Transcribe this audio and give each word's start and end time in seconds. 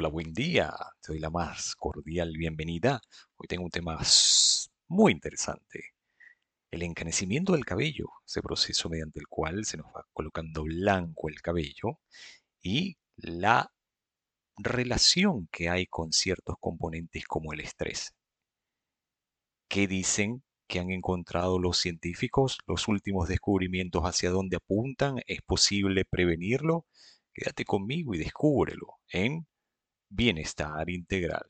Hola, 0.00 0.10
buen 0.10 0.32
día. 0.32 0.72
Te 1.00 1.10
doy 1.10 1.18
la 1.18 1.28
más 1.28 1.74
cordial 1.74 2.32
bienvenida. 2.36 3.00
Hoy 3.36 3.48
tengo 3.48 3.64
un 3.64 3.70
tema 3.72 3.98
muy 4.86 5.10
interesante. 5.10 5.86
El 6.70 6.84
encanecimiento 6.84 7.54
del 7.54 7.64
cabello, 7.64 8.06
ese 8.24 8.40
proceso 8.40 8.88
mediante 8.88 9.18
el 9.18 9.26
cual 9.26 9.64
se 9.64 9.76
nos 9.76 9.88
va 9.88 10.06
colocando 10.12 10.62
blanco 10.62 11.28
el 11.28 11.42
cabello 11.42 11.98
y 12.62 12.96
la 13.16 13.72
relación 14.56 15.48
que 15.50 15.68
hay 15.68 15.86
con 15.86 16.12
ciertos 16.12 16.54
componentes 16.60 17.26
como 17.26 17.52
el 17.52 17.58
estrés. 17.58 18.14
¿Qué 19.68 19.88
dicen 19.88 20.44
que 20.68 20.78
han 20.78 20.92
encontrado 20.92 21.58
los 21.58 21.76
científicos? 21.76 22.58
Los 22.68 22.86
últimos 22.86 23.26
descubrimientos 23.26 24.04
hacia 24.04 24.30
dónde 24.30 24.58
apuntan. 24.58 25.16
¿Es 25.26 25.42
posible 25.42 26.04
prevenirlo? 26.04 26.86
Quédate 27.34 27.64
conmigo 27.64 28.14
y 28.14 28.18
descúbrelo 28.18 29.00
en 29.10 29.48
Bienestar 30.08 30.88
Integral. 30.88 31.46